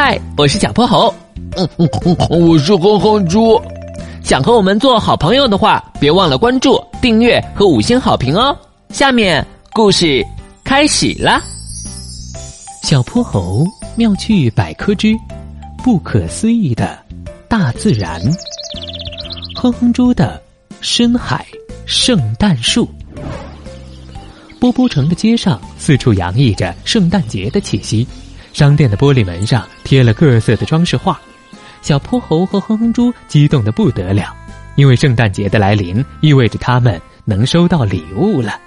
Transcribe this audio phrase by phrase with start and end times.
[0.00, 1.12] 嗨，我是小泼猴。
[1.56, 3.60] 嗯嗯嗯，我是哼哼猪。
[4.22, 8.56] 想和我们做好朋友的话，别忘了关注、订阅和五星好评哦。
[8.90, 10.24] 下面故事
[10.62, 11.42] 开始啦。
[12.84, 13.66] 小泼猴
[13.96, 15.12] 妙趣百科之
[15.82, 16.96] 不可思议的
[17.48, 18.22] 大自然。
[19.56, 20.40] 哼哼猪的
[20.80, 21.44] 深海
[21.86, 22.88] 圣诞树。
[24.60, 28.06] 波波城的街上四处洋溢着圣诞节的气息，
[28.58, 31.16] 商店的玻璃门上贴了各色的装饰画。
[31.80, 34.34] 小泼猴和哼哼猪激动的不得了，
[34.74, 38.58] 因为圣诞节的来临意味着他们能收到礼物了。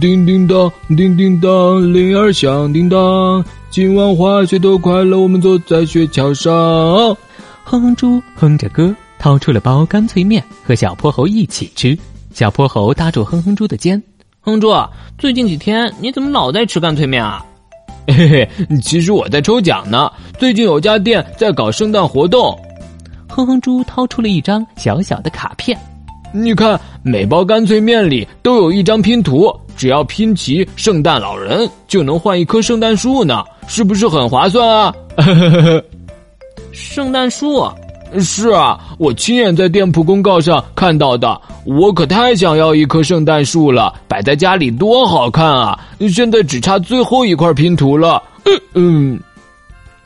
[0.00, 6.52] 叮叮当，叮叮当，铃儿响叮当，今晚滑雪多快乐，我们坐在雪橇上。
[7.64, 11.98] 哼哼猪哼着歌，掏出了包干脆面和小泼猴一起吃。
[12.32, 14.00] 小泼猴搭住哼哼猪的肩。
[14.42, 14.72] 哼猪，
[15.18, 17.44] 最近几天你怎么老在吃干脆面啊？
[18.06, 18.48] 嘿嘿，
[18.82, 20.10] 其实我在抽奖呢。
[20.38, 22.58] 最近有家店在搞圣诞活动。
[23.28, 25.78] 哼哼猪掏出了一张小小的卡片，
[26.32, 34.94] 你看，每包干脆面里都有一张拼图，只要拼齐圣诞老人，就能换一棵圣诞树呢，是不是很划算啊？
[36.72, 37.64] 圣诞树。
[38.18, 41.40] 是啊，我亲眼在店铺公告上看到的。
[41.64, 45.78] 我可太想要一棵圣诞树了，摆在家里多好看啊！
[46.12, 48.22] 现在只差最后一块拼图了。
[48.44, 49.20] 嗯嗯，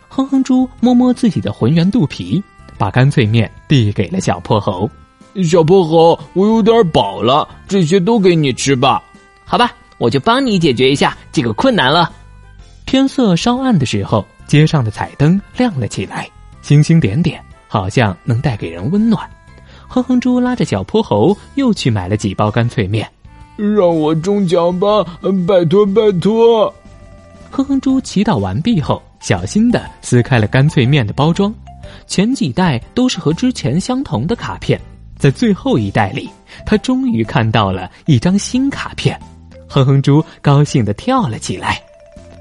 [0.08, 2.42] 哼哼猪摸摸自己的浑圆肚皮，
[2.76, 4.90] 把干脆面递给了小泼猴。
[5.44, 9.02] 小泼猴，我有点饱了，这些都给你吃吧。
[9.44, 12.10] 好吧，我就帮你解决一下这个困难了。
[12.84, 16.28] 天色稍暗的时候，街上的彩灯亮了起来，
[16.60, 17.42] 星星点点。
[17.74, 19.28] 好像能带给人温暖，
[19.88, 23.04] 哼哼猪拉着小泼猴又去买了几包干脆面，
[23.56, 25.04] 让我中奖吧，
[25.44, 26.72] 拜托拜托！
[27.50, 31.52] 哼哼猪祈祷完毕后，小心的撕开了干脆面的包装，
[32.06, 34.80] 前几袋都是和之前相同的卡片，
[35.18, 36.30] 在最后一袋里，
[36.64, 39.20] 他终于看到了一张新卡片，
[39.66, 41.82] 哼哼猪高兴的跳了起来，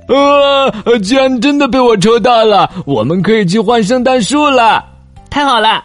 [0.09, 0.69] 啊，
[0.99, 4.92] 居然真的被我抽到了，我们可以去换圣诞树了！
[5.33, 5.83] 太好了，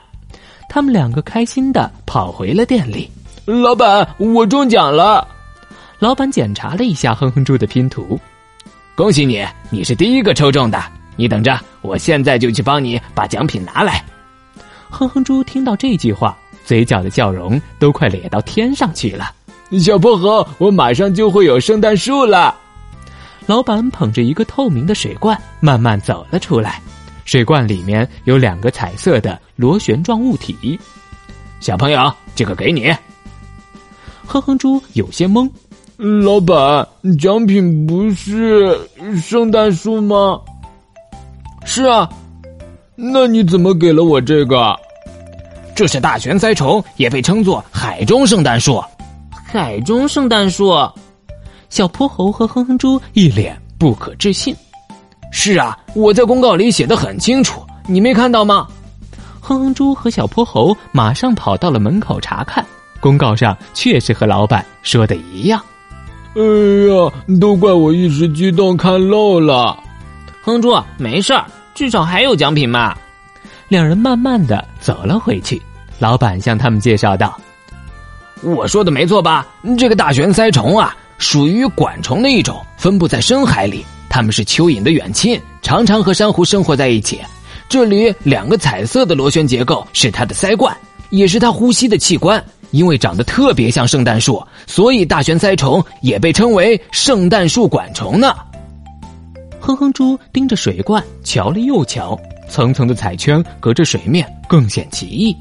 [0.68, 3.10] 他们两个开心的跑回了店里。
[3.46, 5.26] 老板，我中奖了。
[5.98, 8.20] 老板检查了一下哼哼猪的拼图，
[8.94, 10.78] 恭喜你，你是第一个抽中的。
[11.16, 14.04] 你等着，我现在就去帮你把奖品拿来。
[14.90, 16.36] 哼哼猪听到这句话，
[16.66, 19.32] 嘴角的笑容都快咧到天上去了。
[19.80, 22.54] 小薄荷，我马上就会有圣诞树了。
[23.46, 26.82] 老板捧着一个透明的水罐，慢慢走了出来。
[27.28, 30.80] 水罐里面有两个彩色的螺旋状物体，
[31.60, 32.90] 小朋友，这个给你。
[34.24, 35.46] 哼哼猪有些懵，
[35.98, 38.80] 老板，奖品不是
[39.20, 40.40] 圣诞树吗？
[41.66, 42.08] 是啊，
[42.96, 44.74] 那你怎么给了我这个？
[45.76, 48.82] 这是大旋鳃虫，也被称作海中圣诞树。
[49.30, 50.72] 海中圣诞树，
[51.68, 54.56] 小泼猴和哼哼猪一脸不可置信。
[55.30, 58.66] 是啊，我在公告里写的很清楚，你没看到吗？
[59.40, 62.64] 哼哼猪和小泼猴马上跑到了门口查看，
[63.00, 65.60] 公告上确实和老板说的一样。
[66.34, 69.76] 哎呀，都怪我一时激动看漏了。
[70.42, 72.94] 哼猪，没事儿，至少还有奖品嘛。
[73.68, 75.60] 两人慢慢的走了回去，
[75.98, 77.38] 老板向他们介绍道
[78.42, 79.46] ：“我说的没错吧？
[79.76, 83.84] 这个大旋鳃虫啊，属于管虫的一种，分布在深海里。”
[84.18, 87.20] 它们是蚯蚓的远亲，常常和珊瑚生活在一起。
[87.68, 90.76] 这里两个彩色的螺旋结构是它的鳃冠，
[91.10, 92.44] 也是它呼吸的器官。
[92.72, 98.34] 因为长得特别像圣诞树，所以大旋鳃虫也被称为圣诞树管虫呢。
[99.60, 102.18] 哼哼猪盯着水罐瞧了又瞧，
[102.50, 105.36] 层层的彩圈隔着水面更显奇异。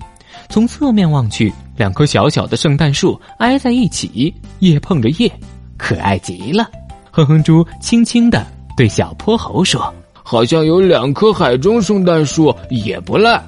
[0.50, 5.32] 从侧面望去，两棵小小的圣诞树挨在一起，叶碰着叶，
[5.78, 6.70] 可爱极了。
[7.10, 8.46] 哼哼猪轻轻的。
[8.78, 9.92] 对小泼猴说
[10.22, 13.44] ：“好像有两棵海中圣诞树也不赖。”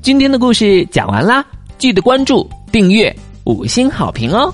[0.00, 1.44] 今天的故事讲完啦，
[1.76, 3.14] 记得关注、订阅、
[3.44, 4.50] 五星好评哦！